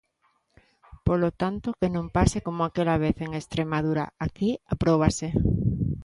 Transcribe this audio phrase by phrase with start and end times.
[1.07, 5.27] Polo tanto, que non pase como aquela vez en Estremadura, aquí apróbase.